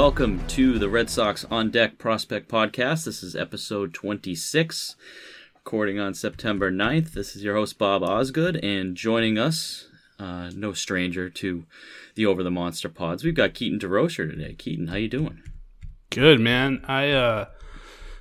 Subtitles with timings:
[0.00, 3.04] Welcome to the Red Sox On Deck Prospect Podcast.
[3.04, 4.96] This is episode 26,
[5.56, 7.12] recording on September 9th.
[7.12, 11.66] This is your host, Bob Osgood, and joining us, uh, no stranger to
[12.14, 14.54] the Over the Monster pods, we've got Keaton DeRocher today.
[14.54, 15.42] Keaton, how you doing?
[16.08, 16.82] Good man.
[16.88, 17.44] I uh,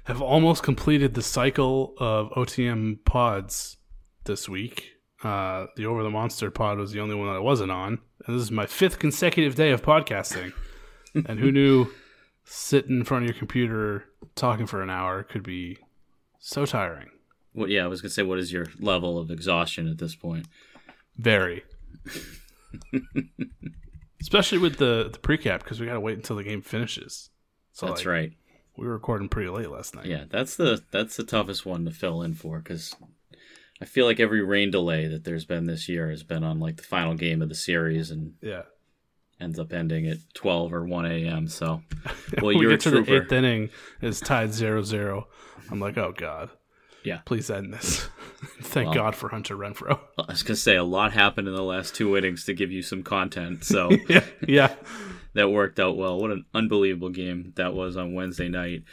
[0.04, 3.78] have almost completed the cycle of OTM pods
[4.26, 4.90] this week.
[5.24, 8.36] Uh, the Over the Monster pod was the only one that I wasn't on, and
[8.36, 10.52] this is my fifth consecutive day of podcasting.
[11.14, 11.88] And who knew
[12.44, 15.78] sitting in front of your computer talking for an hour could be
[16.40, 17.10] so tiring?
[17.54, 20.48] Well, yeah, I was gonna say, what is your level of exhaustion at this point?
[21.18, 21.64] Very.
[24.22, 27.30] Especially with the the precap because we got to wait until the game finishes.
[27.72, 28.32] So That's like, right.
[28.78, 30.06] We were recording pretty late last night.
[30.06, 32.96] Yeah, that's the that's the toughest one to fill in for because
[33.82, 36.78] I feel like every rain delay that there's been this year has been on like
[36.78, 38.64] the final game of the series and Yeah.
[39.40, 41.48] Ends up ending at 12 or 1 a.m.
[41.48, 41.82] So,
[42.42, 43.70] well, we you're get to the eighth inning,
[44.02, 45.26] it's tied 0-0.
[45.72, 46.50] I'm like, oh god,
[47.04, 48.10] Yeah, please end this.
[48.62, 48.96] Thank Well.
[48.96, 50.00] God for Hunter Renfroe.
[50.18, 52.82] I was gonna say a lot happened in the last two innings to give you
[52.82, 53.64] some content.
[53.64, 54.76] So yeah, yeah.
[55.40, 56.20] That worked out well.
[56.20, 58.84] What an unbelievable game that was on Wednesday night.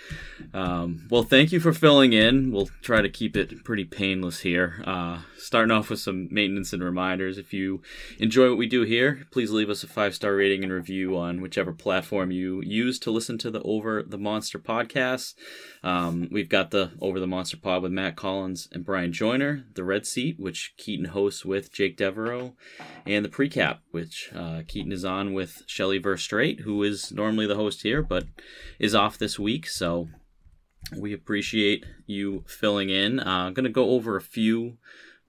[0.54, 2.52] Um, well, thank you for filling in.
[2.52, 4.80] We'll try to keep it pretty painless here.
[4.86, 7.36] Uh, starting off with some maintenance and reminders.
[7.36, 7.82] If you
[8.20, 11.40] enjoy what we do here, please leave us a five star rating and review on
[11.40, 15.34] whichever platform you use to listen to the Over the Monster podcast.
[15.82, 19.82] Um, we've got the Over the Monster pod with Matt Collins and Bryan Joiner, the
[19.82, 22.54] Red Seat, which Keaton hosts with Jake Devereaux,
[23.04, 25.98] and the Precap, which uh, Keaton is on with Shelly
[26.60, 28.24] Who is normally the host here, but
[28.78, 29.68] is off this week.
[29.68, 30.08] So
[30.96, 33.20] we appreciate you filling in.
[33.20, 34.78] Uh, I'm going to go over a few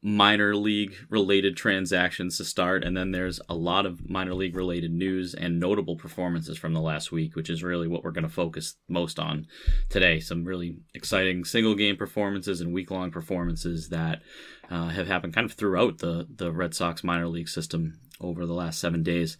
[0.03, 4.91] minor league related transactions to start, and then there's a lot of minor league related
[4.91, 8.29] news and notable performances from the last week, which is really what we're going to
[8.29, 9.47] focus most on
[9.89, 10.19] today.
[10.19, 14.21] Some really exciting single game performances and week long performances that
[14.69, 18.53] uh, have happened kind of throughout the the Red Sox minor league system over the
[18.53, 19.37] last seven days.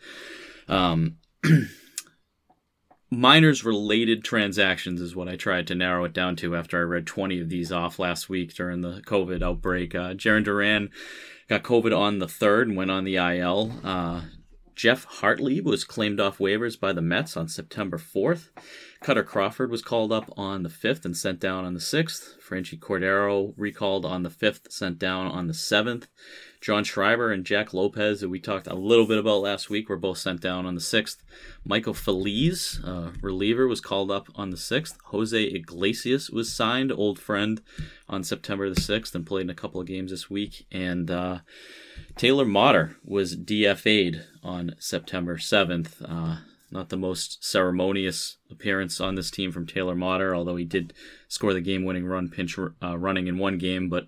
[0.67, 1.17] Um,
[3.11, 7.07] minors related transactions is what I tried to narrow it down to after I read
[7.07, 9.95] 20 of these off last week during the COVID outbreak.
[9.95, 10.89] Uh, Jarren Duran
[11.47, 13.73] got COVID on the 3rd and went on the IL.
[13.83, 14.21] Uh,
[14.75, 18.49] Jeff Hartley was claimed off waivers by the Mets on September 4th.
[19.01, 22.39] Kutter Crawford was called up on the 5th and sent down on the 6th.
[22.39, 26.05] Franchy Cordero recalled on the 5th, sent down on the 7th.
[26.61, 29.97] John Schreiber and Jack Lopez, that we talked a little bit about last week, were
[29.97, 31.17] both sent down on the 6th.
[31.65, 32.79] Michael Feliz,
[33.21, 34.95] reliever, was called up on the 6th.
[35.05, 37.61] Jose Iglesias was signed, old friend,
[38.09, 40.65] on September the 6th and played in a couple of games this week.
[40.71, 41.39] And uh,
[42.15, 46.01] Taylor Motter was DFA'd on September 7th.
[46.03, 46.37] Uh,
[46.71, 50.93] not the most ceremonious appearance on this team from Taylor Motter, although he did
[51.27, 54.07] score the game winning run pinch uh, running in one game, but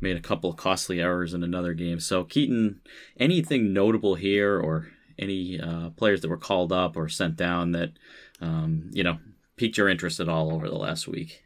[0.00, 2.00] made a couple of costly errors in another game.
[2.00, 2.80] So, Keaton,
[3.18, 4.88] anything notable here or
[5.18, 7.92] any uh, players that were called up or sent down that,
[8.40, 9.18] um, you know,
[9.56, 11.42] piqued your interest at all over the last week?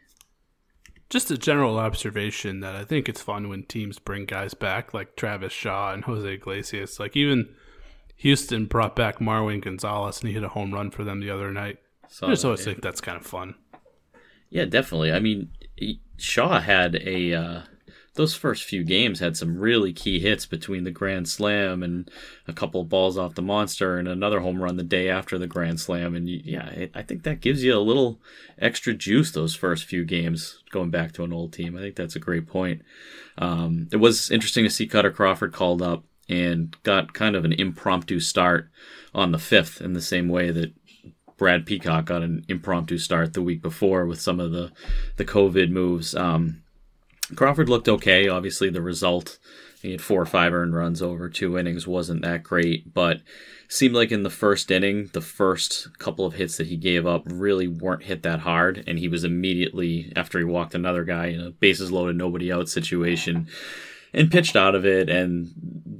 [1.10, 5.16] Just a general observation that I think it's fun when teams bring guys back like
[5.16, 7.00] Travis Shaw and Jose Iglesias.
[7.00, 7.48] Like even
[8.16, 11.50] Houston brought back Marwin Gonzalez and he hit a home run for them the other
[11.50, 11.78] night.
[12.08, 13.54] So, I just always think that's kind of fun.
[14.50, 15.12] Yeah, definitely.
[15.12, 15.50] I mean,
[16.16, 17.62] Shaw had a uh,
[18.18, 22.10] those first few games had some really key hits between the grand slam and
[22.48, 25.46] a couple of balls off the monster and another home run the day after the
[25.46, 26.14] grand slam.
[26.14, 28.20] And yeah i think that gives you a little
[28.58, 31.76] extra juice those first few games going back to an old team.
[31.76, 32.82] I think that's a great point.
[33.38, 37.52] Um, it was interesting to see Kutter Crawford called up and got kind of an
[37.52, 38.68] impromptu start
[39.14, 40.72] on the fifth in the same way that
[41.36, 44.72] Brad Peacock got an impromptu start the week before with some of the
[45.16, 46.14] the COVID moves.
[46.16, 46.62] Um,
[47.34, 48.28] Crawford looked okay.
[48.28, 49.38] Obviously, the result
[49.82, 53.20] he had four or five earned runs over two innings wasn't that great, but
[53.68, 57.22] seemed like in the first inning, the first couple of hits that he gave up
[57.26, 61.40] really weren't hit that hard, and he was immediately after he walked another guy in
[61.40, 63.46] a bases loaded, nobody out situation,
[64.12, 65.50] and pitched out of it, and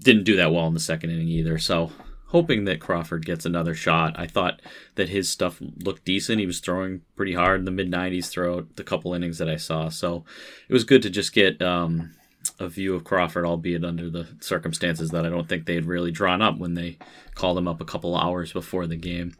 [0.02, 1.58] didn't do that well in the second inning either.
[1.58, 1.92] So
[2.28, 4.19] hoping that Crawford gets another shot.
[4.19, 4.60] I thought
[4.94, 6.40] that his stuff looked decent.
[6.40, 9.56] He was throwing pretty hard in the mid 90s throughout the couple innings that I
[9.56, 9.88] saw.
[9.88, 10.25] So
[10.69, 12.14] it was good to just get um,
[12.60, 16.10] a view of Crawford, albeit under the circumstances that I don't think they had really
[16.10, 16.98] drawn up when they
[17.34, 19.34] called him up a couple hours before the game.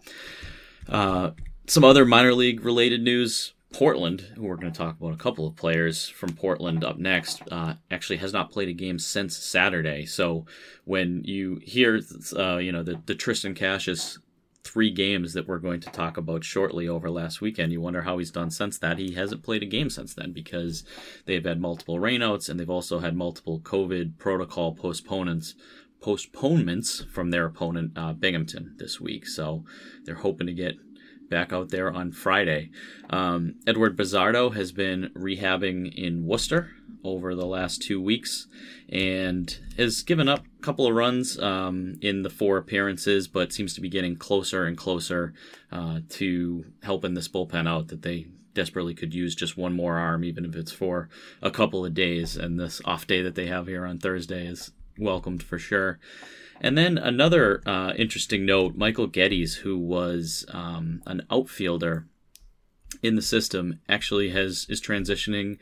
[0.89, 1.33] Uh,
[1.67, 3.53] some other minor league related news.
[3.73, 7.43] Portland, who we're going to talk about a couple of players from Portland up next,
[7.51, 10.07] uh, actually has not played a game since Saturday.
[10.07, 10.47] So
[10.85, 12.01] when you hear,
[12.37, 14.19] uh, you know, the, the Triston Casas
[14.65, 18.19] three games that we're going to talk about shortly over last weekend, you wonder how
[18.19, 18.99] he's done since that.
[18.99, 20.85] He hasn't played a game since then because
[21.27, 25.55] they've had multiple rainouts and they've also had multiple COVID protocol postponements
[26.01, 29.27] postponements from their opponent uh, Binghamton this week.
[29.27, 29.65] So
[30.05, 30.77] they're hoping to get
[31.29, 32.71] back out there on Friday.
[33.11, 36.71] Um, Eduard Bazardo has been rehabbing in Worcester
[37.05, 38.49] over the last two weeks
[38.89, 43.75] and has given up a couple of runs um, in the four appearances, but seems
[43.75, 45.33] to be getting closer and closer
[45.71, 50.25] uh, to helping this bullpen out that they desperately could use just one more arm,
[50.25, 51.09] even if it's for
[51.41, 52.37] a couple of days.
[52.37, 55.99] And this off day that they have here on Thursday is welcomed for sure.
[56.61, 62.07] And then another uh, interesting note Michael Gettys, who was um, an outfielder
[63.03, 65.59] in the system, actually has is transitioning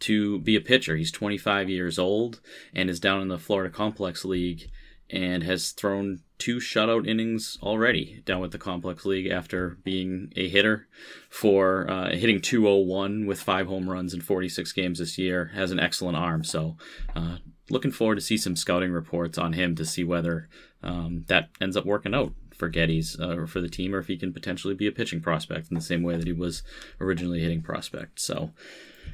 [0.00, 0.96] to be a pitcher.
[0.96, 2.40] He's 25 years old
[2.74, 4.70] and is down in the Florida Complex League
[5.10, 10.48] and has thrown two shutout innings already down with the Complex League after being a
[10.48, 10.88] hitter
[11.28, 15.50] for uh, hitting 201 with five home runs in 46 games this year.
[15.54, 16.76] Has an excellent arm, so
[17.14, 17.36] uh,
[17.70, 20.48] looking forward to see some scouting reports on him to see whether
[20.82, 24.06] um, that ends up working out for Gettys uh, or for the team, or if
[24.06, 26.62] he can potentially be a pitching prospect in the same way that he was
[27.00, 28.20] originally hitting prospect.
[28.20, 28.50] So,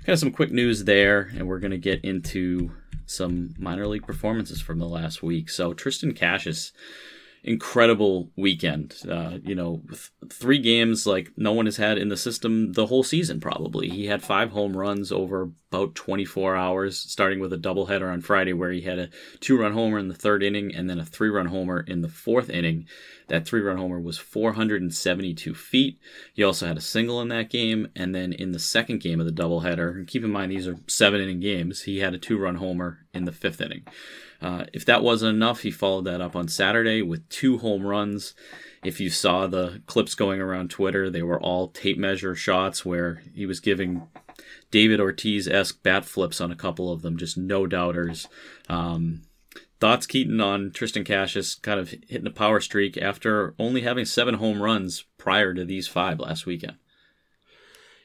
[0.01, 2.73] kind of some quick news there, and we're going to get into
[3.07, 5.49] some minor league performances from the last week.
[5.49, 6.73] So, Triston Casas
[7.47, 8.97] incredible weekend.
[9.09, 12.87] Uh, you know, th- three games like no one has had in the system the
[12.87, 13.89] whole season, probably.
[13.89, 18.53] He had five home runs over about 24 hours, starting with a doubleheader on Friday
[18.53, 21.29] where he had a two run homer in the third inning and then a three
[21.29, 22.87] run homer in the fourth inning.
[23.29, 25.99] That three run homer was 472 feet.
[26.33, 27.89] He also had a single in that game.
[27.95, 30.79] And then in the second game of the doubleheader, and keep in mind these are
[30.87, 33.85] seven inning games, he had a two run homer in the fifth inning.
[34.41, 38.35] Uh, if that wasn't enough, he followed that up on Saturday with two home runs.
[38.85, 43.23] If you saw the clips going around Twitter, they were all tape measure shots where
[43.35, 44.07] he was giving
[44.71, 48.29] David Ortiz esque bat flips on a couple of them, just no doubters.
[48.69, 49.23] Um,
[49.81, 54.35] thoughts, Keaton, on Triston Casas kind of hitting a power streak after only having seven
[54.35, 56.77] home runs prior to these five last weekend?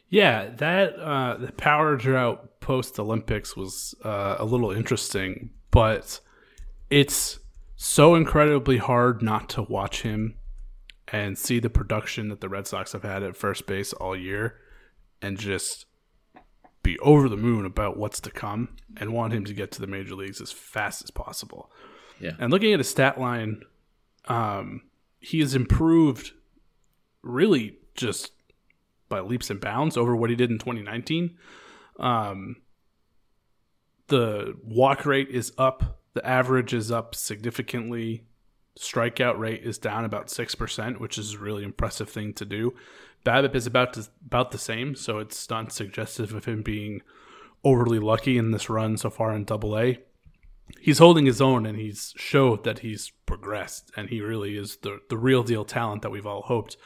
[0.09, 6.19] Yeah, that uh, the power drought post Olympics was uh, a little interesting, but
[6.89, 7.39] it's
[7.77, 10.35] so incredibly hard not to watch him
[11.07, 14.57] and see the production that the Red Sox have had at first base all year
[15.21, 15.85] and just
[16.83, 19.87] be over the moon about what's to come and want him to get to the
[19.87, 21.71] major leagues as fast as possible.
[22.19, 22.31] Yeah.
[22.39, 23.61] And looking at his stat line,
[24.25, 24.81] um,
[25.19, 26.31] he has improved
[27.21, 28.33] really just
[29.09, 31.37] by leaps and bounds over what he did in 2019.
[31.99, 32.57] Um,
[34.07, 38.25] the walk rate is up, the average is up significantly.
[38.79, 42.73] Strikeout rate is down about six percent, which is a really impressive thing to do.
[43.25, 47.01] BABIP is about to, about the same, so it's not suggestive of him being
[47.63, 49.99] overly lucky in this run so far in Double A.
[50.79, 55.01] He's holding his own, and he's showed that he's progressed, and he really is the
[55.09, 56.77] the real deal talent that we've all hoped.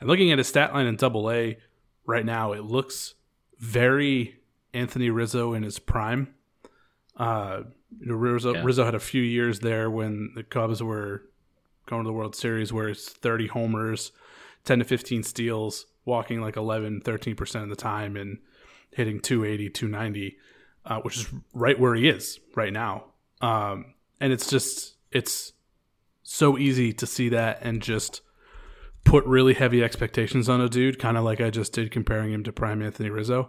[0.00, 1.58] And looking at his stat line in Double A
[2.06, 3.14] right now, it looks
[3.58, 4.40] very
[4.72, 6.34] Anthony Rizzo in his prime.
[7.16, 7.62] Uh,
[8.00, 8.62] Rizzo, yeah.
[8.64, 11.22] Rizzo had a few years there when the Cubs were
[11.86, 14.12] going to the World Series, where it's 30 homers,
[14.64, 18.38] 10 to 15 steals, walking like 11, 13% of the time and
[18.90, 20.36] hitting 280, 290,
[20.86, 23.04] uh, which is right where he is right now.
[23.40, 25.52] Um, and it's just, it's
[26.22, 28.20] so easy to see that and just
[29.04, 32.42] put really heavy expectations on a dude, kind of like I just did comparing him
[32.44, 33.48] to Prime Anthony Rizzo.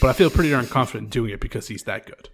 [0.00, 2.28] But I feel pretty darn confident doing it because he's that good.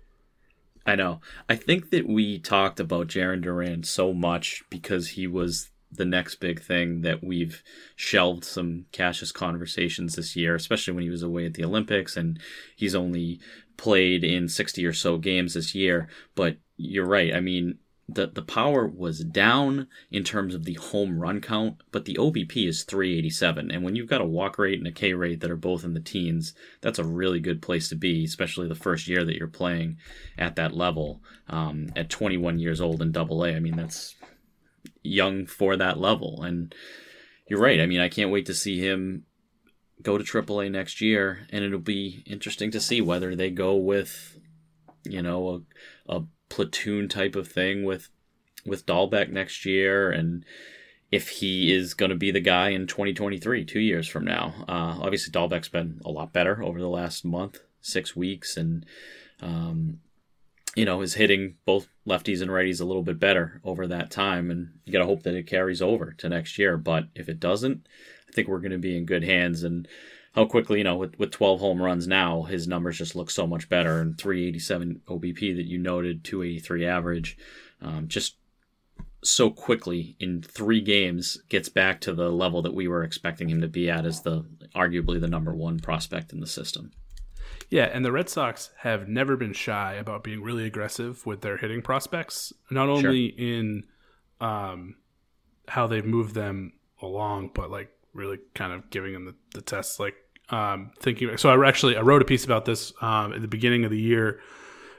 [0.85, 1.21] I know.
[1.49, 6.37] I think that we talked about Jarren Duran so much because he was the next
[6.37, 7.63] big thing that we've
[7.97, 12.41] shelved some Casas conversations this year, especially when he was away at the Olympics and
[12.75, 13.41] he's only
[13.77, 16.09] played in 60 or so games this year.
[16.35, 17.35] But you're right.
[17.35, 17.79] I mean,
[18.09, 22.69] the the power was down in terms of the home run count, but the OBP
[22.69, 23.71] is 387.
[23.71, 25.95] And when you've got a walk rate and a K rate that are both in
[25.95, 29.49] the teens, that's a really good place to be, especially the first year that you're
[29.49, 29.99] playing
[30.37, 31.23] at that level.
[31.49, 34.15] Um, at 21 years old in Double A, I mean that's
[35.03, 36.43] young for that level.
[36.43, 36.75] And
[37.49, 37.81] you're right.
[37.81, 39.25] I mean, I can't wait to see him
[40.03, 44.39] go to AAA next year, and it'll be interesting to see whether they go with,
[45.05, 45.65] you know,
[46.09, 48.11] a, a platoon type of thing with
[48.67, 50.45] with Dalbec next year, and
[51.11, 54.55] if he is going to be the guy in 2023, two years from now.
[54.69, 58.85] Uh, obviously, Dalbec's been a lot better over the last month, six weeks, and
[59.41, 60.01] um,
[60.77, 64.51] you know is hitting both lefties and righties a little bit better over that time,
[64.51, 66.77] and you got to hope that it carries over to next year.
[66.77, 67.87] But if it doesn't,
[68.29, 69.89] I think we're going to be in good hands and
[70.35, 73.47] how quickly, you know, with, with 12 home runs now, his numbers just look so
[73.47, 74.01] much better.
[74.01, 77.37] And 387 OBP that you noted, 283 average,
[77.83, 78.37] um, just
[79.25, 83.61] so quickly in three games gets back to the level that we were expecting him
[83.61, 86.91] to be at as the arguably the number one prospect in the system.
[87.71, 91.57] Yeah, and the Red Sox have never been shy about being really aggressive with their
[91.57, 93.39] hitting prospects, not only sure.
[93.39, 93.85] in
[94.41, 94.97] um,
[95.69, 99.99] how they've moved them along, but like really kind of giving them the, the tests.
[99.99, 100.17] Like
[100.51, 101.37] um, thinking.
[101.37, 104.01] So I actually I wrote a piece about this um, at the beginning of the
[104.01, 104.41] year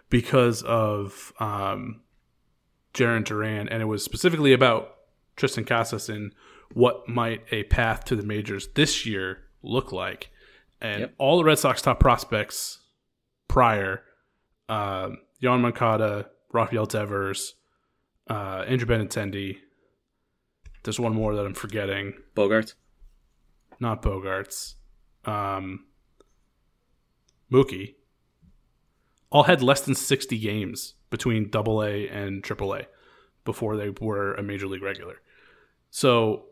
[0.10, 2.02] because of um,
[2.94, 4.96] Jarren Duran, and it was specifically about
[5.38, 6.34] Triston Casas and
[6.74, 10.30] what might a path to the majors this year look like.
[10.82, 11.14] And yep.
[11.18, 12.80] all the Red Sox top prospects
[13.48, 14.04] prior,
[14.68, 17.56] um, Yoan Moncada, Rafael Devers,
[18.30, 19.58] uh, Andrew Benintendi.
[20.84, 22.14] There's one more that I'm forgetting.
[22.36, 22.74] Bogaerts?
[23.80, 24.76] Not Bogaerts
[25.26, 25.86] um,
[27.52, 27.96] Mookie
[29.30, 32.88] all had less than 60 games between Double A and Triple A
[33.46, 35.22] before they were a major league regular.
[35.90, 36.46] So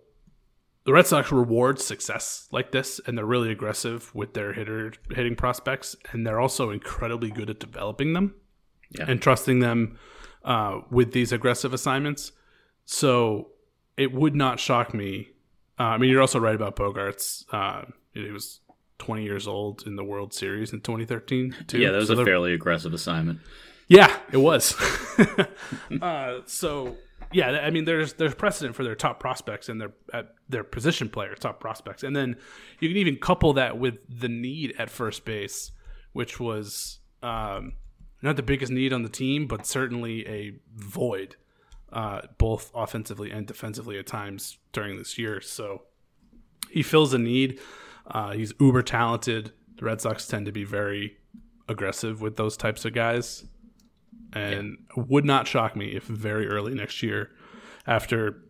[0.83, 5.35] the Red Sox reward success like this, and they're really aggressive with their hitter hitting
[5.35, 8.35] prospects, and they're also incredibly good at developing them
[8.89, 9.05] yeah.
[9.07, 9.97] and trusting them
[10.43, 12.31] uh, with these aggressive assignments.
[12.85, 13.49] So
[13.95, 15.29] it would not shock me.
[15.79, 17.45] Uh, I mean, you're also right about Bogaerts.
[17.51, 18.60] Uh, he was
[19.01, 21.55] 20 years old in the World Series in 2013.
[21.65, 21.79] Too.
[21.79, 23.39] Yeah, that was so a fairly aggressive assignment.
[23.87, 24.75] Yeah, it was.
[26.01, 26.97] uh, so
[27.33, 31.09] yeah, I mean, there's there's precedent for their top prospects and their at their position
[31.09, 32.35] player top prospects, and then
[32.79, 35.71] you can even couple that with the need at first base,
[36.13, 37.73] which was um,
[38.21, 41.37] not the biggest need on the team, but certainly a void,
[41.91, 45.41] uh, both offensively and defensively at times during this year.
[45.41, 45.85] So
[46.69, 47.59] he fills a need.
[48.11, 49.51] Uh, he's uber talented.
[49.77, 51.17] The Red Sox tend to be very
[51.67, 53.45] aggressive with those types of guys,
[54.33, 55.03] and yeah.
[55.07, 57.31] would not shock me if very early next year,
[57.87, 58.43] after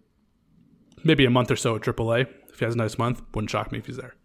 [1.04, 3.72] maybe a month or so at AAA, if he has a nice month, wouldn't shock
[3.72, 4.16] me if he's there.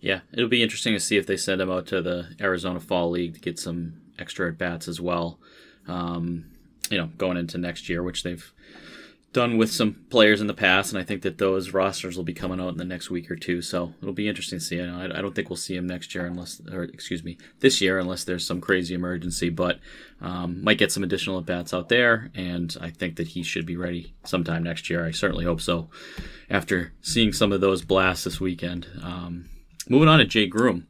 [0.00, 3.10] Yeah, it'll be interesting to see if they send him out to the Arizona Fall
[3.10, 5.38] League to get some extra at bats as well.
[5.88, 6.50] Um,
[6.90, 8.52] you know, going into next year, which they've
[9.34, 12.32] done with some players in the past, and I think that those rosters will be
[12.32, 13.60] coming out in the next week or two.
[13.60, 14.80] So it'll be interesting to see.
[14.80, 18.24] I, don't think we'll see him next year unless, or excuse me, this year unless
[18.24, 19.50] there's some crazy emergency.
[19.50, 19.80] But
[20.22, 23.66] um, might get some additional at bats out there, and I think that he should
[23.66, 25.04] be ready sometime next year.
[25.04, 25.90] I certainly hope so.
[26.48, 29.50] After seeing some of those blasts this weekend, um,
[29.88, 30.86] moving on to Jay Groome,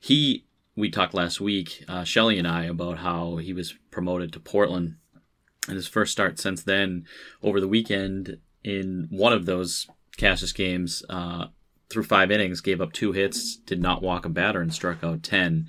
[0.00, 0.44] he
[0.76, 4.96] we talked last week, uh, Shelly and I, about how he was promoted to Portland
[5.66, 7.06] and his first start since then
[7.42, 9.86] over the weekend in one of those
[10.18, 11.46] Casas games uh,
[11.88, 15.22] through five innings, gave up two hits, did not walk a batter, and struck out
[15.22, 15.68] 10.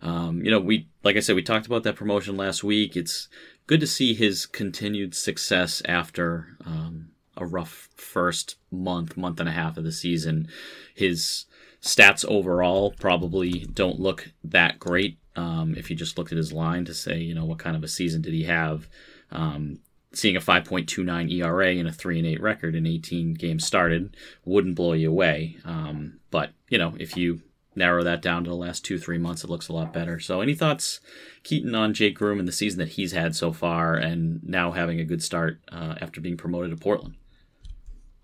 [0.00, 2.96] Um, you know, we, like I said, we talked about that promotion last week.
[2.96, 3.28] It's
[3.66, 9.52] good to see his continued success after um, a rough first month, month and a
[9.52, 10.48] half of the season.
[10.94, 11.46] His
[11.80, 16.84] stats overall probably don't look that great um, if you just looked at his line
[16.84, 18.88] to say, you know, what kind of a season did he have.
[19.32, 19.80] Um,
[20.12, 24.74] seeing a 5.29 ERA and a 3 and 8 record in 18 games started wouldn't
[24.74, 25.56] blow you away.
[25.64, 27.40] Um, but, you know, if you
[27.74, 30.20] narrow that down to the last two, three months, it looks a lot better.
[30.20, 31.00] So, any thoughts,
[31.42, 35.00] Keaton, on Jake Groome and the season that he's had so far and now having
[35.00, 37.14] a good start uh, after being promoted to Portland?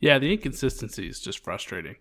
[0.01, 1.97] Yeah, the inconsistency is just frustrating.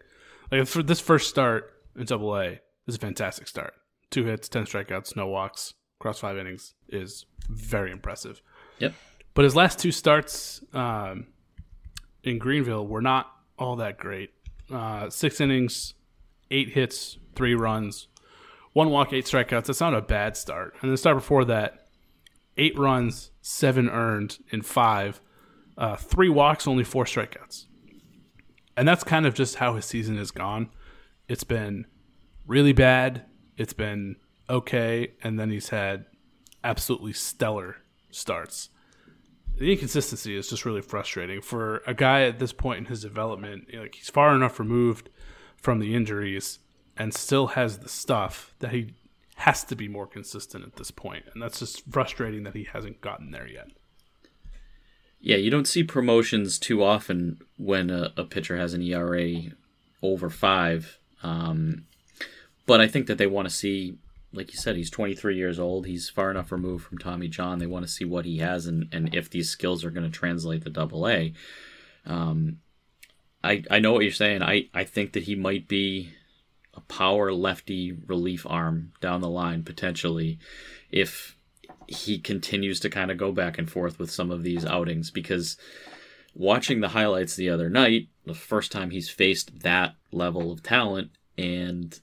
[0.52, 3.74] Like for this first start in Double A is a fantastic start.
[4.10, 8.42] Two hits, ten strikeouts, no walks, across five innings is very impressive.
[8.80, 8.94] Yep.
[9.34, 11.28] But his last two starts um,
[12.24, 14.32] in Greenville were not all that great.
[14.72, 15.94] Uh, six innings,
[16.52, 18.08] eight hits, three runs,
[18.74, 19.66] one walk, eight strikeouts.
[19.66, 20.76] That's not a bad start.
[20.82, 21.88] And the start before that,
[22.58, 25.22] eight runs, seven earned in five,
[25.78, 27.66] uh, three walks, only four strikeouts.
[28.76, 30.70] And that's kind of just how his season has gone.
[31.28, 31.86] It's been
[32.46, 33.26] really bad.
[33.58, 34.18] It's been
[34.50, 36.06] okay, and then he's had
[36.64, 37.78] absolutely stellar
[38.12, 38.70] starts.
[39.58, 43.70] The inconsistency is just really frustrating for a guy at this point in his development.
[43.74, 45.10] Like he's far enough removed
[45.58, 46.60] from the injuries
[46.96, 48.94] and still has the stuff that he
[49.38, 53.02] has to be more consistent at this point, and that's just frustrating that he hasn't
[53.02, 53.68] gotten there yet.
[55.20, 59.42] Yeah, you don't see promotions too often when a, a pitcher has an ERA
[60.02, 61.00] over five.
[61.24, 61.86] Um,
[62.66, 63.98] but I think that they want to see
[64.34, 65.86] like you said, he's 23 years old.
[65.86, 67.60] He's far enough removed from Tommy John.
[67.60, 70.18] They want to see what he has and, and if these skills are going to
[70.18, 71.34] translate to double A.
[72.06, 72.60] Um,
[73.44, 74.44] I, I know what you're saying.
[74.44, 76.12] I, I think that he might be
[76.74, 80.40] a power lefty relief arm down the line, potentially,
[80.92, 81.38] if
[81.88, 85.10] he continues to kind of go back and forth with some of these outings.
[85.10, 85.58] Because
[86.36, 91.12] watching the highlights the other night, the first time he's faced that level of talent,
[91.38, 92.00] and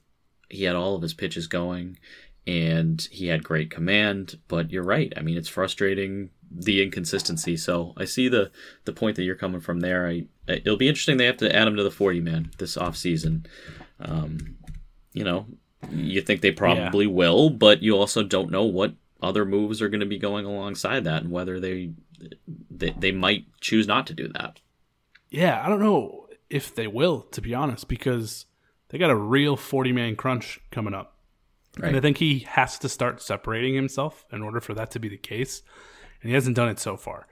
[0.49, 1.97] he had all of his pitches going
[2.47, 5.13] and he had great command but you're right.
[5.17, 7.57] I mean it's frustrating the inconsistency.
[7.57, 8.51] So i see the
[8.85, 10.07] the point that you're coming from there.
[10.07, 11.17] I, it'll be interesting.
[11.17, 13.45] They have to add him to the 40 man this off season
[13.99, 14.57] um,
[15.13, 15.45] you know
[15.91, 17.11] you think they probably yeah.
[17.11, 21.03] will but you also don't know what other moves are going to be going alongside
[21.03, 21.91] that and whether they,
[22.69, 24.59] they they might choose not to do that.
[25.29, 28.45] Yeah i don't know if they will to be honest because
[28.95, 31.17] they got a real 40 man crunch coming up.
[31.77, 31.89] Right.
[31.89, 35.09] And I think he has to start separating himself in order for that to be
[35.09, 35.63] the case.
[36.21, 37.27] And he hasn't done it so far.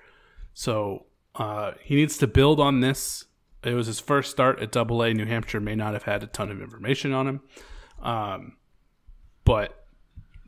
[0.54, 3.24] So uh, he needs to build on this.
[3.64, 5.14] It was his first start at Double A.
[5.14, 7.42] New Hampshire may not have had a ton of information on him,
[8.02, 8.58] um,
[9.46, 9.86] but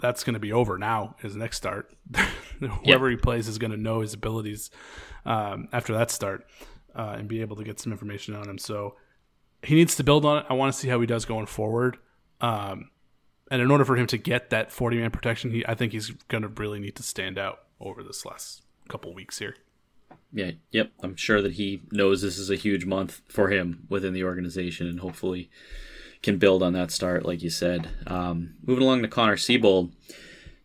[0.01, 1.15] that's going to be over now.
[1.21, 1.95] His next start,
[2.59, 3.19] whoever yep.
[3.19, 4.69] he plays is going to know his abilities
[5.23, 6.45] um, after that start
[6.93, 8.57] uh, and be able to get some information on him.
[8.57, 8.97] So
[9.65, 10.45] he needs to build on it.
[10.49, 11.97] I want to see how he does going forward.
[12.41, 12.89] Um,
[13.51, 16.09] and in order for him to get that 40 man protection, he I think he's
[16.27, 19.55] going to really need to stand out over this last couple weeks here.
[20.31, 20.91] Yeah, yep.
[21.01, 24.87] I'm sure that he knows this is a huge month for him within the organization
[24.87, 25.49] and hopefully
[26.21, 27.89] can build on that start, like you said.
[28.07, 29.93] Um, moving along to Connor Seabold,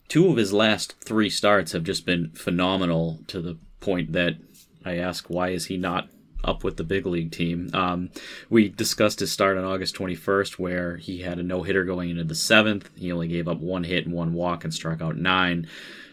[0.09, 4.37] two of his last three starts have just been phenomenal to the point that
[4.85, 6.09] I ask, why is he not
[6.45, 7.71] up with the big league team.
[7.73, 8.11] Um,
[8.49, 12.25] we discussed his start on August 21st, where he had a no hitter going into
[12.25, 12.91] the seventh.
[12.97, 15.69] He only gave up one hit and one walk and struck out nine.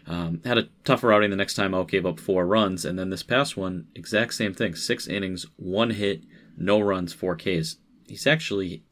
[0.06, 2.86] Um, had a tougher outing the next time out, gave up four runs.
[2.86, 6.24] And then this past one, exact same thing six innings, one hit,
[6.56, 7.78] no runs, four Ks.
[8.08, 8.84] He's actually,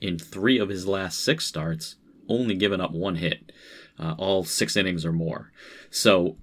[0.00, 1.96] in three of his last six starts,
[2.28, 3.52] only given up one hit,
[3.98, 5.50] uh, all six innings or more.
[5.90, 6.36] So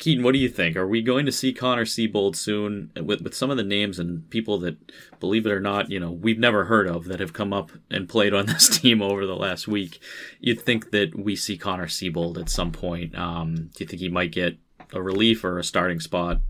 [0.00, 0.76] Keaton, what do you think?
[0.76, 4.28] Are we going to see Connor Seabold soon with, with some of the names and
[4.30, 4.76] people that,
[5.20, 8.08] believe it or not, you know, we've never heard of that have come up and
[8.08, 10.00] played on this team over the last week?
[10.40, 13.16] You'd think that we see Connor Seabold at some point.
[13.16, 14.56] Um, do you think he might get
[14.92, 16.40] a relief or a starting spot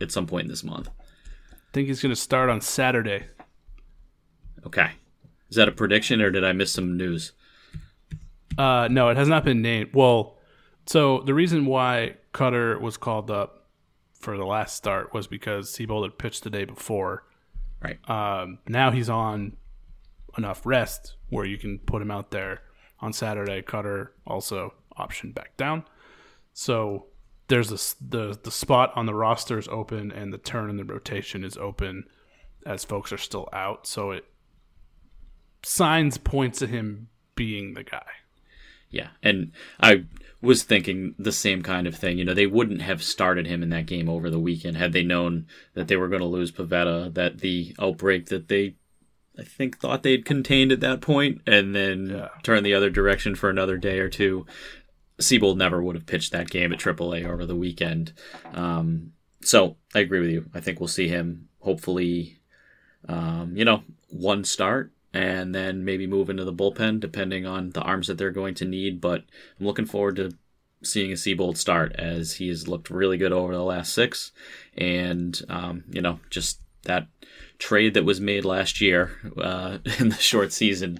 [0.00, 0.88] at some point in this month?
[1.52, 3.26] I think he's going to start on Saturday.
[4.64, 4.92] Okay.
[5.50, 7.32] Is that a prediction or did I miss some news?
[8.56, 9.90] Uh, no, it has not been named.
[9.94, 10.36] Well,
[10.90, 13.68] so the reason why Kutter was called up
[14.18, 17.22] for the last start was because Seabold had pitched the day before.
[17.80, 18.00] Right.
[18.10, 19.56] Um, now he's on
[20.36, 22.62] enough rest where you can put him out there
[22.98, 23.62] on Saturday.
[23.62, 25.84] Kutter also optioned back down.
[26.54, 27.06] So
[27.46, 30.84] there's a, the the spot on the roster is open and the turn in the
[30.84, 32.02] rotation is open
[32.66, 33.86] as folks are still out.
[33.86, 34.24] So it
[35.62, 38.02] signs points to him being the guy.
[38.90, 40.04] Yeah, and I
[40.42, 42.18] was thinking the same kind of thing.
[42.18, 45.02] You know, they wouldn't have started him in that game over the weekend had they
[45.02, 48.74] known that they were going to lose Pivetta, that the outbreak that they,
[49.38, 52.28] I think, thought they'd contained at that point, and then yeah.
[52.42, 54.46] turn the other direction for another day or two.
[55.18, 58.14] Seabold never would have pitched that game at AAA over the weekend.
[58.54, 60.48] Um, so I agree with you.
[60.54, 62.40] I think we'll see him hopefully,
[63.06, 67.82] um, you know, one start and then maybe move into the bullpen depending on the
[67.82, 69.00] arms that they're going to need.
[69.00, 69.24] But
[69.58, 70.32] I'm looking forward to
[70.82, 74.32] seeing a Seabold start as he has looked really good over the last six,
[74.76, 77.06] and um, you know just that
[77.58, 80.98] trade that was made last year uh, in the short season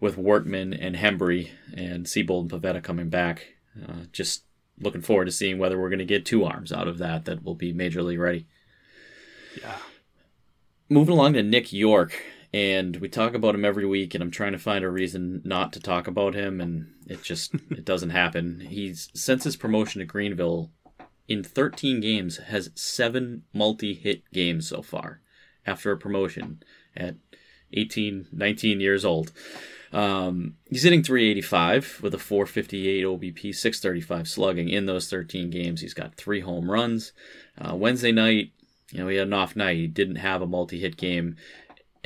[0.00, 3.54] with Workman and Hembree and Seabold and Pivetta coming back.
[3.86, 4.44] Uh, just
[4.80, 7.44] looking forward to seeing whether we're going to get two arms out of that that
[7.44, 8.46] will be major league ready.
[9.60, 9.76] Yeah.
[10.88, 14.52] Moving along to Nick Yorke, and we talk about him every week, and I'm trying
[14.52, 18.60] to find a reason not to talk about him, and it just it doesn't happen.
[18.60, 20.70] He's since his promotion to Greenville,
[21.28, 25.20] in 13 games, has seven multi-hit games so far
[25.66, 26.62] after a promotion
[26.96, 27.16] at
[27.74, 29.32] 18, 19 years old.
[29.92, 35.80] Um, he's hitting 385 with a 458 OBP, 635 slugging in those 13 games.
[35.80, 37.12] He's got three home runs.
[37.58, 38.52] Uh, Wednesday night,
[38.90, 39.76] you know, he had an off night.
[39.76, 41.36] He didn't have a multi hit game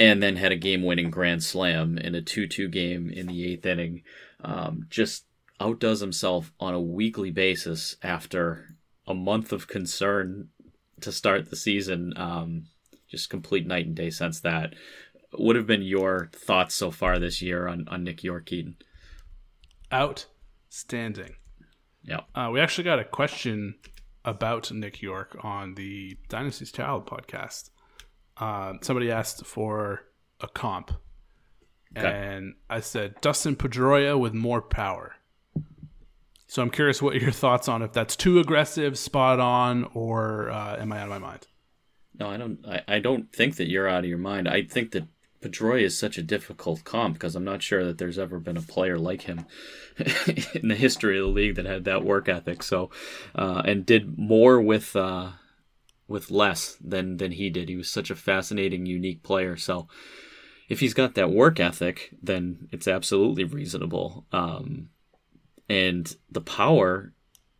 [0.02, 3.52] and then had a game winning grand slam in a 2 2 game in the
[3.52, 4.02] eighth inning.
[4.42, 5.24] Um, just
[5.60, 10.48] outdoes himself on a weekly basis after a month of concern
[11.00, 12.14] to start the season.
[12.16, 12.64] Um,
[13.08, 14.74] just complete night and day since that
[15.32, 18.76] what have been your thoughts so far this year on, on Nick Keaton?
[19.92, 21.36] Outstanding.
[22.02, 22.20] Yeah.
[22.34, 23.76] Uh, we actually got a question
[24.24, 27.70] about Nick Yorke on the Dynasty's Child podcast.
[28.36, 30.02] Uh, somebody asked for
[30.40, 30.92] a comp.
[31.96, 32.06] Okay.
[32.06, 35.16] And I said Dustin Pedroia with more power.
[36.46, 40.76] So I'm curious what your thoughts on if that's too aggressive, spot on, or uh,
[40.78, 41.46] am I out of my mind?
[42.18, 42.58] No, I don't.
[42.66, 44.46] I, I don't think that you're out of your mind.
[44.46, 45.04] I think that
[45.40, 48.62] Pedroia is such a difficult comp because I'm not sure that there's ever been a
[48.62, 49.46] player like him
[50.54, 52.62] in the history of the league that had that work ethic.
[52.62, 52.90] So,
[53.34, 55.32] uh, and did more with uh,
[56.12, 57.68] with less than than he did.
[57.68, 59.56] He was such a fascinating, unique player.
[59.56, 59.88] So,
[60.68, 64.26] if he's got that work ethic, then it's absolutely reasonable.
[64.30, 64.90] Um,
[65.68, 67.12] and the power,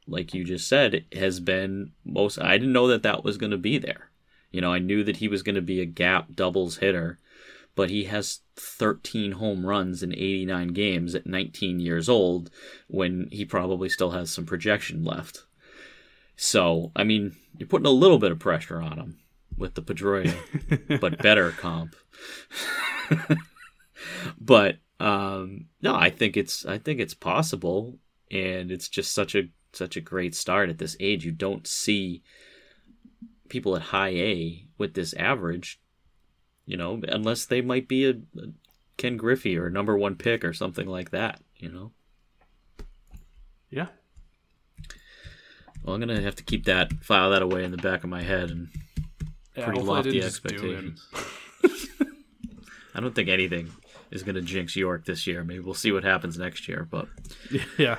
[0.07, 2.39] like you just said, has been most.
[2.39, 4.11] I didn't know that that was going to be there.
[4.53, 7.19] You know, I knew that he was going to be a gap doubles hitter
[7.75, 12.51] but he has 13 home runs in 89 games at 19 years old
[12.89, 15.45] when he probably still has some projection left.
[16.43, 19.19] So, I mean, you're putting a little bit of pressure on him
[19.57, 20.35] with the Pedroia,
[21.01, 21.95] but better comp.
[24.41, 27.99] but um, no, I think it's I think it's possible,
[28.31, 31.25] and it's just such a such a great start at this age.
[31.25, 32.23] You don't see
[33.49, 35.81] people at high A with this average
[36.67, 38.49] you know, unless they might be a, a
[38.97, 41.93] Ken Griffey or a number one pick or something like that, you know.
[43.71, 43.89] Yeah.
[45.83, 48.23] Well, I'm gonna have to keep that file that away in the back of my
[48.23, 48.69] head and
[49.57, 51.07] yeah, pretty lofty expectations.
[51.13, 51.69] Do
[52.95, 53.71] I don't think anything
[54.11, 55.45] is gonna jinx Yorke this year.
[55.45, 57.09] Maybe we'll see what happens next year, but
[57.79, 57.99] yeah.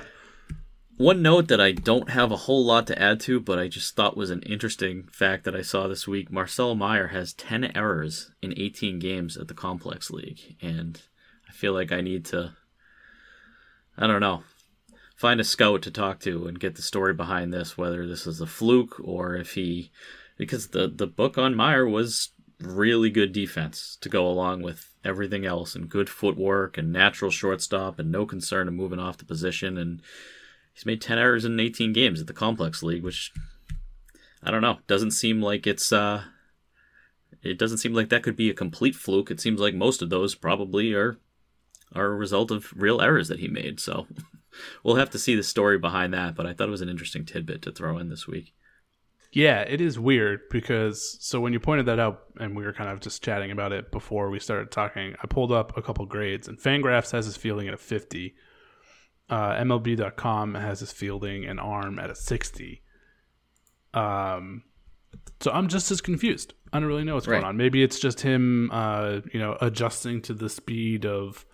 [0.96, 3.96] One note that I don't have a whole lot to add to, but I just
[3.96, 6.30] thought was an interesting fact that I saw this week.
[6.30, 10.56] Marcel Meyer has 10 errors in 18 games at the Complex League.
[10.62, 11.02] And
[11.48, 12.52] I feel like I need to,
[13.98, 14.44] I don't know,
[15.24, 18.42] find a scout to talk to and get the story behind this, whether this is
[18.42, 19.90] a fluke or if he,
[20.36, 25.46] because the, the book on Meyer was really good defense to go along with everything
[25.46, 29.78] else and good footwork and natural shortstop and no concern of moving off the position.
[29.78, 30.02] And,
[30.74, 33.32] he's made 10 errors in 18 games at the complex league which
[34.42, 34.78] i don't know.
[34.86, 36.24] Doesn't seem like it's uh
[37.42, 39.30] it doesn't seem like that could be a complete fluke.
[39.30, 41.18] It seems like most of those probably are
[41.94, 43.80] are a result of real errors that he made.
[43.80, 44.06] So
[44.82, 47.24] we'll have to see the story behind that but i thought it was an interesting
[47.24, 48.54] tidbit to throw in this week
[49.32, 52.90] yeah it is weird because so when you pointed that out and we were kind
[52.90, 56.48] of just chatting about it before we started talking i pulled up a couple grades
[56.48, 58.34] and fangraphs has his fielding at a 50
[59.28, 62.82] uh, MLB.com has his fielding and arm at a 60.
[63.94, 64.64] Um,
[65.40, 66.54] so I'm just as confused.
[66.72, 67.36] I don't really know what's right.
[67.36, 67.56] going on.
[67.56, 71.46] Maybe it's just him, uh, you know, adjusting to the speed of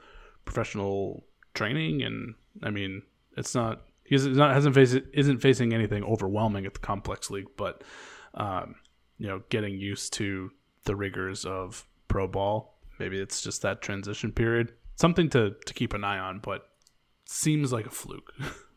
[0.45, 2.03] professional training.
[2.03, 3.03] And I mean,
[3.37, 7.83] it's not he's not hasn't faced isn't facing anything overwhelming at the complex league, but
[8.35, 8.77] um,
[9.19, 10.51] you know, getting used to
[10.85, 12.79] the rigors of pro ball.
[12.99, 14.73] Maybe it's just that transition period.
[14.97, 16.69] Something to to keep an eye on, but
[17.25, 18.33] seems like a fluke.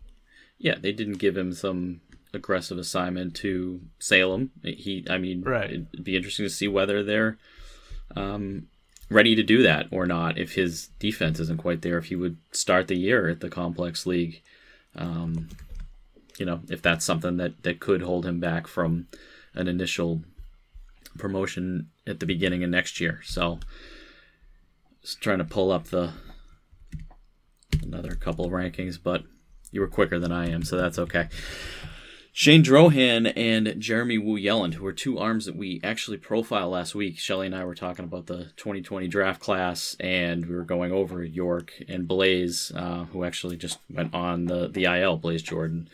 [0.57, 2.01] yeah, they didn't give him some
[2.33, 4.51] aggressive assignment to Salem.
[4.63, 5.69] He, I mean, right.
[5.69, 7.37] it'd be interesting to see whether they're
[8.15, 8.67] um,
[9.09, 10.37] ready to do that or not.
[10.37, 14.05] If his defense isn't quite there, if he would start the year at the complex
[14.05, 14.41] league,
[14.95, 15.49] um,
[16.37, 19.07] you know, if that's something that that could hold him back from
[19.53, 20.21] an initial
[21.17, 23.21] promotion at the beginning of next year.
[23.23, 23.59] So
[25.01, 26.11] just trying to pull up the
[27.81, 29.23] another couple rankings, but
[29.71, 31.27] you were quicker than I am, so that's okay.
[32.35, 36.95] Shane Drohan and Jeremy Wu Yelland, who are two arms that we actually profiled last
[36.95, 37.19] week.
[37.19, 41.23] Shelly and I were talking about the 2020 draft class, and we were going over
[41.23, 45.87] Yorke and Blaze, uh, who actually just went on the, the IL, Blaze Jordan,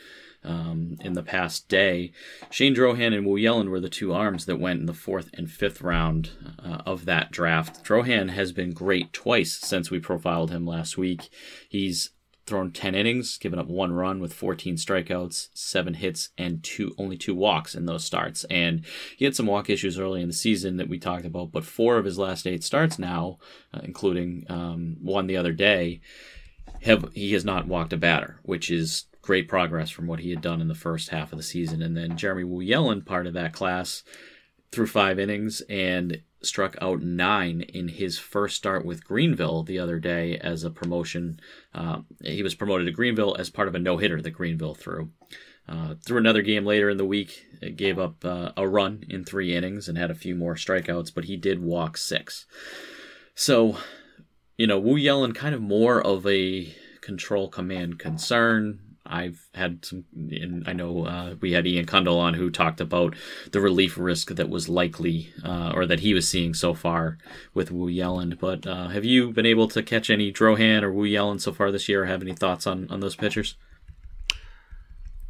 [0.46, 2.14] um, in the past day.
[2.50, 5.52] Shane Drohan and Wu Yelland were the two arms that went in the fourth and
[5.52, 6.32] fifth round
[6.64, 7.84] uh, of that draft.
[7.84, 11.30] Drohan has been great twice since we profiled him last week.
[11.68, 12.12] He's
[12.50, 17.16] thrown 10 innings, given up one run with 14 strikeouts, seven hits, and two only
[17.16, 18.44] two walks in those starts.
[18.46, 18.84] And
[19.16, 21.98] he had some walk issues early in the season that we talked about, but four
[21.98, 23.38] of his last eight starts now,
[23.74, 26.02] uh, including um, one the other day,
[26.82, 30.42] have he has not walked a batter, which is great progress from what he had
[30.42, 31.82] done in the first half of the season.
[31.82, 34.04] And then Jeremy Wu Yelland, part of that class,
[34.72, 40.00] threw five innings and struck out nine in his first start with Greenville the other
[40.00, 41.40] day as a promotion.
[41.74, 45.10] Uh, he was promoted to Greenville as part of a no hitter that Greenville threw.
[45.68, 49.56] Uh, threw another game later in the week, gave up uh, a run in three
[49.56, 52.46] innings and had a few more strikeouts, but he did walk six.
[53.36, 53.78] So,
[54.58, 58.80] you know, Wu Yelland kind of more of a control command concern.
[59.10, 63.16] I've had some, and I know uh, we had Ian Cundall on who talked about
[63.52, 67.18] the relief risk that was likely, uh, or that he was seeing so far
[67.54, 68.40] with Wu Yelland.
[68.40, 71.72] But uh, have you been able to catch any Drohan or Wu Yelland so far
[71.72, 72.04] this year?
[72.04, 73.56] Or have any thoughts on on those pitchers?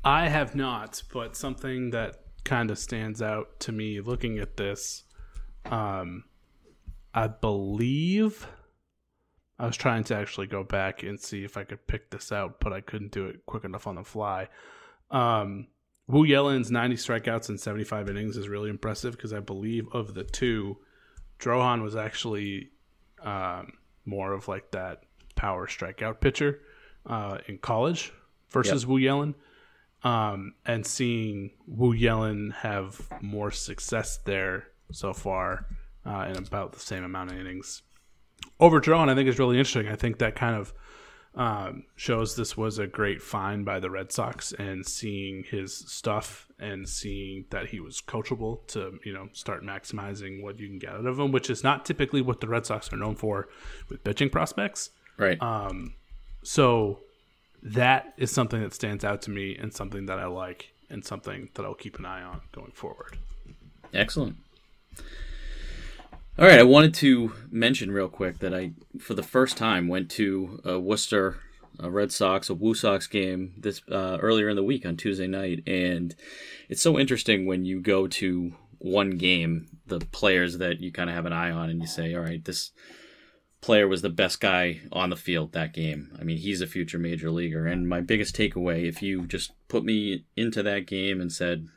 [0.04, 5.04] I have not, but something that kind of stands out to me looking at this,
[5.66, 6.24] um,
[7.14, 8.48] I believe
[9.60, 12.62] I was trying to actually go back and see if I could pick this out,
[12.62, 14.48] but I couldn't do it quick enough on the fly.
[15.12, 15.68] Um,
[16.08, 20.24] Wu Yelland's 90 strikeouts in 75 innings is really impressive because I believe of the
[20.24, 20.78] two,
[21.40, 22.70] Drohan was actually
[23.22, 23.74] um,
[24.06, 25.04] more of like that
[25.36, 26.62] power strikeout pitcher
[27.06, 28.14] uh, in college
[28.50, 28.90] versus yep.
[28.90, 29.36] Wu Yelland.
[30.02, 35.66] Um, and seeing Wu Yelland have more success there so far
[36.06, 37.82] uh, in about the same amount of innings
[38.60, 39.88] over Drohan, I think is really interesting.
[39.88, 40.74] I think that kind of
[41.36, 46.48] um, shows this was a great find by the Red Sox and seeing his stuff
[46.60, 50.92] and seeing that he was coachable to you know start maximizing what you can get
[50.92, 53.48] out of him, which is not typically what the Red Sox are known for
[53.90, 54.90] with pitching prospects.
[55.18, 55.42] Right.
[55.42, 55.94] Um,
[56.44, 57.00] so
[57.62, 61.50] that is something that stands out to me and something that I like and something
[61.54, 63.18] that I'll keep an eye on going forward.
[63.94, 64.38] Excellent.
[66.40, 70.10] All right, I wanted to mention real quick that I, for the first time, went
[70.12, 71.36] to a Worcester
[71.78, 75.28] a Red Sox, a Woo Sox game this uh, earlier in the week on Tuesday
[75.28, 76.16] night, and
[76.70, 81.16] it's so interesting when you go to one game, the players that you kind of
[81.18, 82.72] have an eye on, and you say, all right, this
[83.60, 86.18] player was the best guy on the field that game.
[86.18, 87.68] I mean, he's a future major leaguer.
[87.68, 91.68] And my biggest takeaway, if you just put me into that game and said,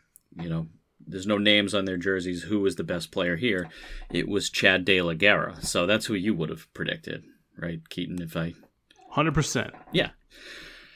[0.41, 0.69] you know,
[1.07, 3.69] there's no names on their jerseys who was the best player here.
[4.11, 5.57] It was Chad De La Guerra.
[5.63, 7.25] So that's who you would have predicted,
[7.57, 8.21] right, Keaton?
[8.21, 8.55] If I,
[9.11, 10.11] hundred percent, yeah.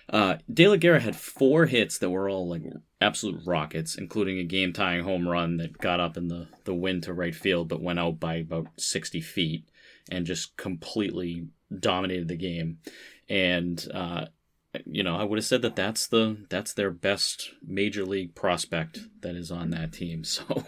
[0.09, 2.62] Uh, De La Guerra had four hits that were all like
[3.01, 7.03] absolute rockets, including a game tying home run that got up in the, the wind
[7.05, 9.69] to right field but went out by about 60 feet
[10.11, 12.79] and just completely dominated the game.
[13.29, 14.27] And uh,
[14.85, 19.01] you know, I would have said that that's the that's their best major league prospect
[19.23, 20.25] that is on that team.
[20.37, 20.65] So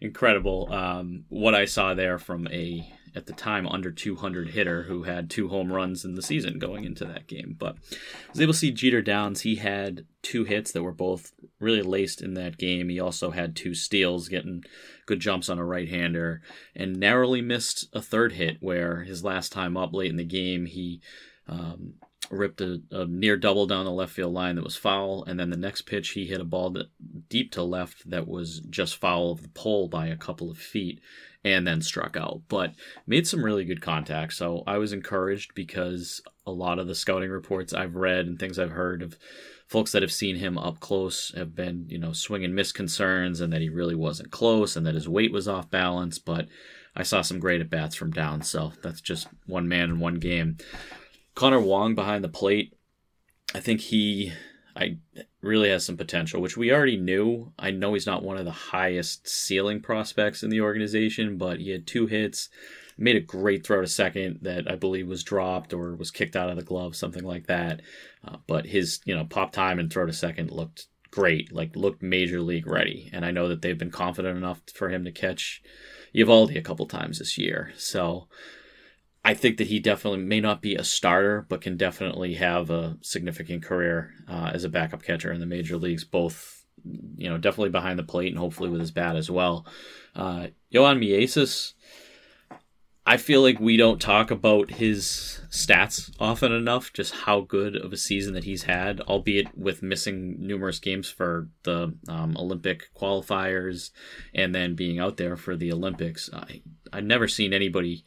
[0.00, 5.02] incredible um, what I saw there from a at the time under 200 hitter who
[5.02, 7.54] had two home runs in the season going into that game.
[7.58, 9.42] But I was able to see Jeter Downs.
[9.42, 12.88] He had two hits that were both really laced in that game.
[12.88, 14.64] He also had two steals, getting
[15.06, 16.40] good jumps on a right hander,
[16.74, 20.66] and narrowly missed a third hit where his last time up late in the game
[20.66, 21.00] he.
[21.48, 21.94] Um,
[22.32, 25.50] ripped a, a, near double down the left field line that was foul, and then
[25.50, 26.86] the next pitch he hit a ball that,
[27.28, 31.00] deep to left that was just foul of the pole by a couple of feet,
[31.44, 32.40] and then struck out.
[32.48, 32.72] But
[33.06, 37.30] made some really good contact, so I was encouraged because a lot of the scouting
[37.30, 39.18] reports I've read and things I've heard of
[39.68, 43.40] folks that have seen him up close have been you know swing and miss concerns,
[43.40, 46.48] and that he really wasn't close, and that his weight was off balance, but.
[46.94, 50.16] I saw some great at bats from down, so that's just one man in one
[50.16, 50.58] game.
[51.34, 52.74] Connor Wong behind the plate,
[53.54, 54.32] I think he
[54.74, 54.98] I
[55.42, 57.52] really has some potential, which we already knew.
[57.58, 61.70] I know he's not one of the highest ceiling prospects in the organization, but he
[61.70, 62.48] had two hits,
[62.96, 66.48] made a great throw to second that I believe was dropped or was kicked out
[66.48, 67.82] of the glove, something like that.
[68.26, 72.02] Uh, but his, you know, pop time and throw to second looked great, like looked
[72.02, 73.10] major league ready.
[73.12, 75.62] And I know that they've been confident enough for him to catch
[76.14, 77.72] Eovaldi a couple times this year.
[77.76, 78.28] So
[79.24, 82.96] I think that he definitely may not be a starter, but can definitely have a
[83.02, 86.64] significant career uh, as a backup catcher in the major leagues, both,
[87.16, 89.64] you know, definitely behind the plate and hopefully with his bat as well.
[90.16, 90.98] Uh, Johan
[93.04, 97.92] I feel like we don't talk about his stats often enough, just how good of
[97.92, 103.90] a season that he's had, albeit with missing numerous games for the um, Olympic qualifiers
[104.34, 106.30] and then being out there for the Olympics.
[106.32, 108.04] I, I've never seen anybody,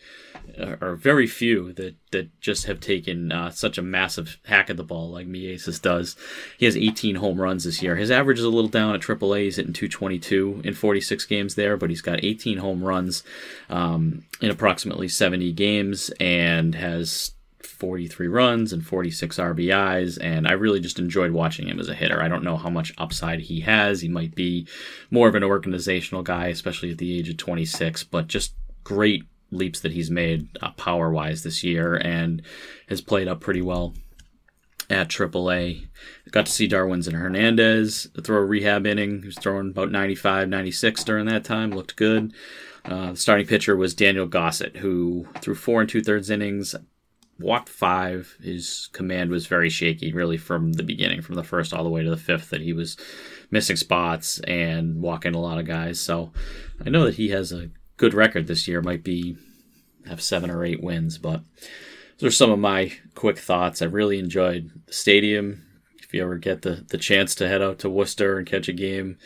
[0.59, 4.77] uh, or very few, that, that just have taken uh, such a massive hack at
[4.77, 6.15] the ball like Mieses does.
[6.57, 7.95] He has 18 home runs this year.
[7.95, 9.43] His average is a little down at AAA.
[9.43, 13.23] He's hitting 222 in 46 games there, but he's got 18 home runs
[13.69, 17.31] um, in approximately 70 games and has
[17.75, 22.21] 43 runs and 46 RBIs, and I really just enjoyed watching him as a hitter.
[22.21, 24.01] I don't know how much upside he has.
[24.01, 24.67] He might be
[25.11, 28.53] more of an organizational guy, especially at the age of 26, but just
[28.85, 32.41] great leaps that he's made uh, power wise this year and
[32.87, 33.93] has played up pretty well
[34.89, 35.87] at AAA.
[36.31, 39.21] Got to see Darwinzon Hernandez throw a rehab inning.
[39.21, 41.71] He was throwing about 95, 96 during that time.
[41.71, 42.33] Looked good.
[42.83, 46.75] Uh, the starting pitcher was Daniel Gossett, who threw four and two thirds innings,
[47.39, 48.37] walked five.
[48.41, 52.03] His command was very shaky, really, from the beginning, from the first all the way
[52.03, 52.95] to the fifth, that he was
[53.49, 55.99] missing spots and walking a lot of guys.
[55.99, 56.31] So
[56.85, 58.81] I know that he has a good record this year.
[58.81, 59.37] Might be
[60.07, 61.41] have seven or eight wins, but
[62.19, 63.81] those are some of my quick thoughts.
[63.81, 65.63] I really enjoyed the stadium.
[66.01, 68.73] If you ever get the, the chance to head out to Worcester and catch a
[68.73, 69.17] game,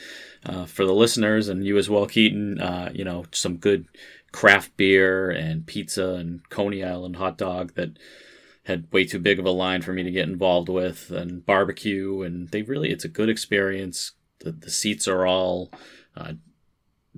[0.46, 3.88] uh, for the listeners and you as well, Keaton, uh, you know, some good
[4.32, 7.98] craft beer and pizza and Coney Island hot dog that
[8.64, 12.22] had way too big of a line for me to get involved with and barbecue.
[12.22, 14.14] And they really, it's a good experience.
[14.40, 15.72] The, the seats are all
[16.16, 16.34] uh,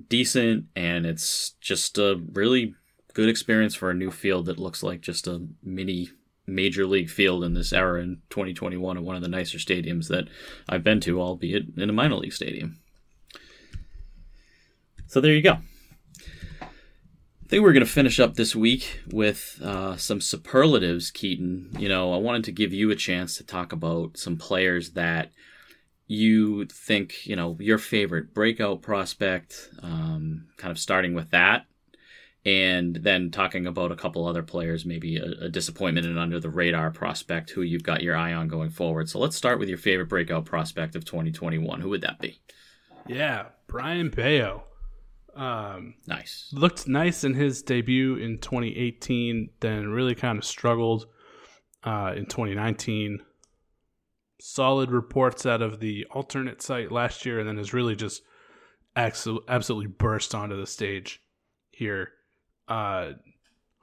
[0.08, 2.74] decent and it's just a really
[3.14, 6.10] good experience for a new field that looks like just a mini
[6.46, 10.28] major league field in this era in 2021 and one of the nicer stadiums that
[10.68, 12.78] I've been to, albeit in a minor league stadium.
[15.06, 15.58] So there you go.
[16.62, 21.68] I think we're going to finish up this week with uh, some superlatives, Keaton.
[21.78, 25.30] You know, I wanted to give you a chance to talk about some players that
[26.12, 31.64] you think, you know, your favorite breakout prospect, um, kind of starting with that,
[32.44, 36.50] and then talking about a couple other players, maybe a, a, disappointment and under the
[36.50, 39.08] radar prospect who you've got your eye on going forward.
[39.08, 41.80] So let's start with your favorite breakout prospect of 2021.
[41.80, 42.40] Who would that be?
[43.06, 44.64] Yeah, Brayan Bello.
[45.34, 46.50] Um, nice.
[46.52, 51.06] Looked nice in his debut in 2018, then really kind of struggled
[51.84, 53.22] uh, in 2019.
[54.44, 58.22] Solid reports out of the alternate site last year, and then has really just
[58.96, 61.22] absolutely burst onto the stage
[61.70, 62.08] here.
[62.66, 63.12] Uh,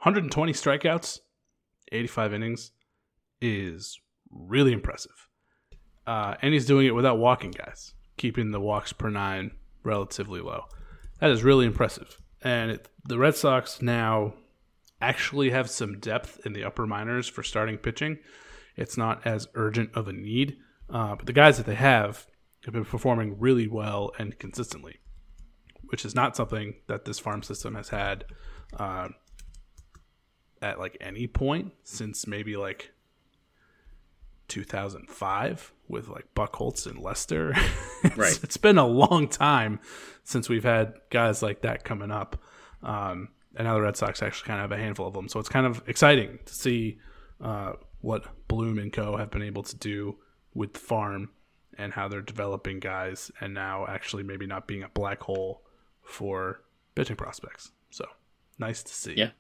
[0.02, 1.19] 120 strikeouts,
[1.93, 2.72] 85 innings
[3.39, 5.30] is really impressive.
[6.06, 9.52] Uh, and he's doing it without walking guys, keeping the walks per nine
[9.84, 10.65] relatively low.
[11.22, 12.19] That is really impressive.
[12.41, 14.34] And it, the Red Sox now
[15.00, 18.19] actually have some depth in the upper minors for starting pitching.
[18.75, 20.58] It's not as urgent of a need,
[20.89, 22.27] uh, but the guys that they have
[22.65, 24.99] have been performing really well and consistently,
[25.88, 28.25] which is not something that this farm system has had
[28.77, 29.10] uh,
[30.62, 32.91] at like any point since maybe like
[34.49, 37.53] 2005 with like Buchholz and Lester.
[38.03, 38.39] it's, right.
[38.43, 39.79] It's been a long time
[40.23, 42.41] since we've had guys like that coming up.
[42.84, 45.27] Um, and now the Red Sox actually kind of have a handful of them.
[45.27, 46.99] So it's kind of exciting to see
[47.41, 49.17] uh, what Bloom and Co.
[49.17, 50.17] have been able to do
[50.53, 51.29] with the farm
[51.77, 55.62] and how they're developing guys and now actually maybe not being a black hole
[56.03, 56.62] for
[56.95, 57.71] pitching prospects.
[57.89, 58.05] So
[58.57, 59.13] nice to see.
[59.15, 59.31] Yeah.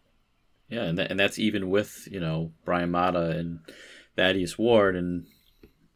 [0.69, 0.83] Yeah.
[0.83, 3.59] And, that, and that's even with, you know, Bryan Mata and
[4.15, 5.25] Thaddeus Ward and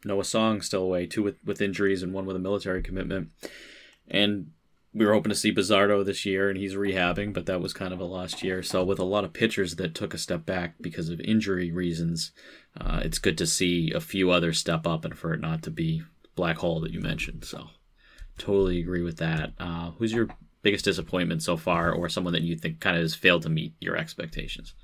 [0.05, 3.29] Noah Song still away, two with, with injuries and one with a military commitment.
[4.07, 4.51] And
[4.93, 7.93] we were hoping to see Bazardo this year, and he's rehabbing, but that was kind
[7.93, 8.61] of a lost year.
[8.61, 12.31] So, with a lot of pitchers that took a step back because of injury reasons,
[12.79, 15.71] uh, it's good to see a few others step up and for it not to
[15.71, 16.03] be
[16.35, 17.43] black hole that you mentioned.
[17.45, 17.67] So,
[18.37, 19.53] totally agree with that.
[19.59, 20.27] Uh, who's your
[20.61, 23.73] biggest disappointment so far, or someone that you think kind of has failed to meet
[23.79, 24.75] your expectations?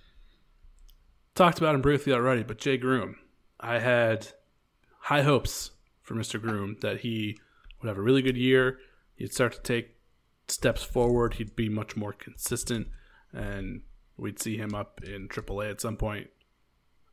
[1.36, 3.16] Talked about him briefly already, but Jay Groome.
[3.60, 4.28] I had
[5.02, 6.42] high hopes for Mr.
[6.42, 7.38] Groome that he
[7.80, 8.80] would have a really good year.
[9.16, 9.99] He'd start to take
[10.52, 11.36] steps forward.
[11.36, 12.88] He'd be much more consistent,
[13.34, 13.82] and
[14.18, 16.28] we'd see him up in AAA at some point.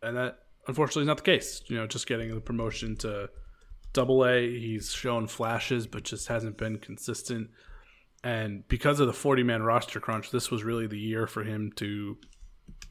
[0.02, 1.62] And that, unfortunately, is not the case.
[1.66, 3.30] You know, just getting the promotion to
[3.92, 4.58] double A.
[4.58, 7.50] He's shown flashes, but just hasn't been consistent.
[8.22, 11.72] And because of the 40 man roster crunch, this was really the year for him
[11.76, 12.18] to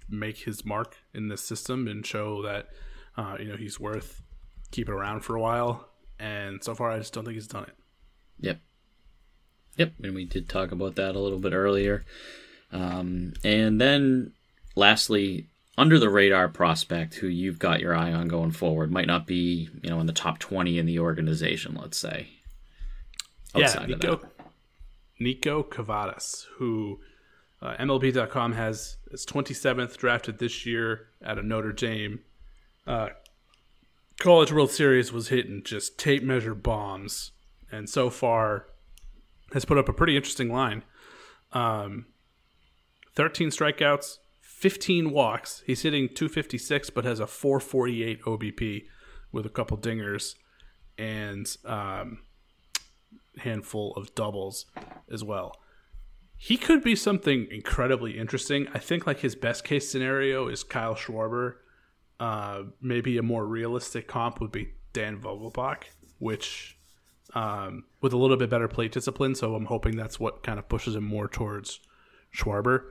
[0.09, 2.67] make his mark in this system and show that,
[3.17, 4.21] uh, you know, he's worth
[4.71, 5.89] keeping around for a while.
[6.19, 7.75] And so far, I just don't think he's done it.
[8.39, 8.59] Yep.
[9.77, 9.93] Yep.
[10.03, 12.03] And we did talk about that a little bit earlier.
[12.71, 14.33] Um, and then
[14.75, 15.47] lastly,
[15.77, 19.69] under the radar prospect who you've got your eye on going forward might not be,
[19.81, 22.29] you know, in the top 20 in the organization, let's say.
[23.53, 24.21] Outside yeah, Niko,
[25.19, 26.99] Nico Kavadas, who
[27.61, 32.19] uh, MLB.com has is 27th drafted this year out of Notre Dame.
[32.85, 33.09] Uh,
[34.19, 37.31] College World Series was hitting just tape measure bombs,
[37.71, 38.67] and so far
[39.53, 40.83] has put up a pretty interesting line.
[41.51, 42.07] Um,
[43.15, 45.63] 13 strikeouts, 15 walks.
[45.65, 48.85] He's hitting 256, but has a 448 OBP
[49.31, 50.35] with a couple dingers
[50.97, 52.19] and um,
[53.39, 54.65] handful of doubles
[55.11, 55.59] as well.
[56.37, 58.67] He could be something incredibly interesting.
[58.73, 61.55] I think like his best case scenario is Kyle Schwarber.
[62.19, 65.83] Uh, maybe a more realistic comp would be Dan Vogelbach,
[66.19, 66.74] which
[67.35, 69.35] um, with a little bit better plate discipline.
[69.35, 71.81] So I'm hoping that's what kind of pushes him more towards
[72.33, 72.85] Schwarber.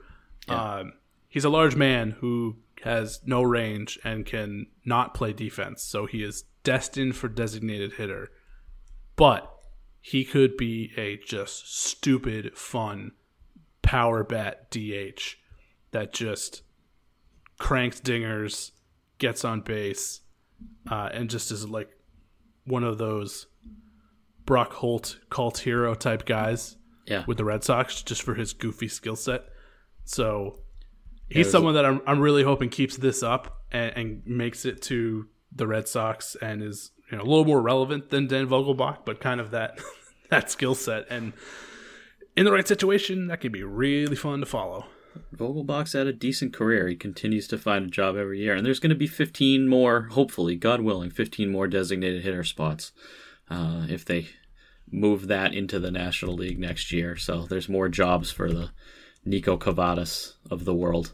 [0.47, 0.75] Yeah.
[0.75, 0.93] Um,
[1.27, 5.81] he's a large man who has no range and can not play defense.
[5.81, 8.29] So he is destined for designated hitter.
[9.15, 9.51] But
[9.99, 13.13] he could be a just stupid, fun
[13.81, 15.37] power bat DH
[15.91, 16.61] that just
[17.57, 18.71] cranks dingers,
[19.17, 20.21] gets on base,
[20.91, 21.89] uh, and just is like
[22.65, 23.47] one of those
[24.45, 26.77] Brock Holt cult hero type guys
[27.07, 27.23] yeah.
[27.27, 29.45] with the Red Sox just for his goofy skill set.
[30.03, 30.59] So
[31.29, 35.27] he's someone that I'm, I'm really hoping keeps this up and, and, makes it to
[35.51, 39.19] the Red Sox and is you know a little more relevant than Dan Vogelbach, but
[39.19, 39.79] kind of that
[40.29, 41.33] that skill set and
[42.35, 44.85] in the right situation that could be really fun to follow.
[45.33, 46.89] Vogelbach's had a decent career.
[46.89, 50.09] He continues to find a job every year, and there's going to be 15 more,
[50.11, 52.91] hopefully, God willing, 15 more designated hitter spots
[53.49, 54.27] uh, if they
[54.91, 57.15] move that into the National League next year.
[57.15, 58.71] So there's more jobs for the
[59.25, 61.13] Niko Kavadas of the world.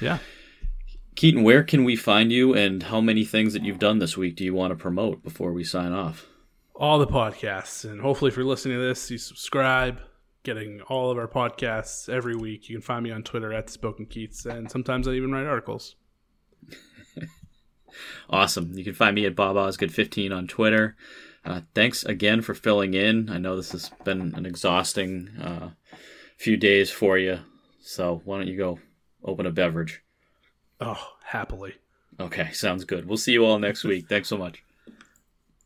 [0.00, 0.18] Yeah.
[1.14, 4.36] Keaton, where can we find you and how many things that you've done this week
[4.36, 6.26] do you want to promote before we sign off?
[6.74, 7.84] All the podcasts.
[7.84, 10.00] And hopefully, if you're listening to this, you subscribe,
[10.44, 12.68] getting all of our podcasts every week.
[12.68, 15.96] You can find me on Twitter at Spoken Keats, and sometimes I even write articles.
[18.30, 18.72] awesome.
[18.74, 20.96] You can find me at Bob Osgood15 on Twitter.
[21.44, 23.30] Uh, thanks again for filling in.
[23.30, 25.70] I know this has been an exhausting uh,
[26.36, 27.40] few days for you.
[27.80, 28.78] So why don't you go
[29.24, 30.02] open a beverage?
[30.80, 31.74] Oh, happily.
[32.20, 33.06] Okay, sounds good.
[33.06, 34.08] We'll see you all next week.
[34.08, 34.62] Thanks so much.